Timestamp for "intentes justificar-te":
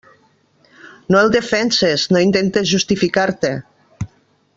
2.29-3.53